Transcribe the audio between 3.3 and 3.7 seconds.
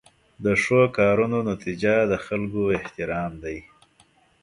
دی.